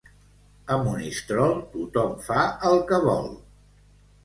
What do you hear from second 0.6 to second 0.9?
A